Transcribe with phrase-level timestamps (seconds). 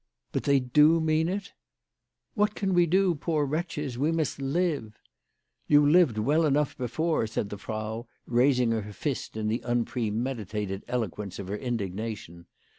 [0.31, 1.53] "But they do mean it?""
[2.33, 3.99] What can we do, poor wretches?
[3.99, 4.97] We must live."
[5.67, 11.37] "You lived well enough before," said the Frau, raising her fist in the unpremeditated eloquence
[11.37, 12.47] of her indignation.